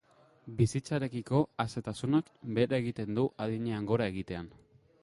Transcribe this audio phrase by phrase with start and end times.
[0.61, 4.53] Bizitzarekiko asetasunak behera egiten du adinean gora egitean.